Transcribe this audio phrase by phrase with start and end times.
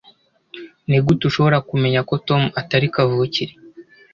[0.89, 3.53] nigute ushobora kumenya ko tom atari kavukire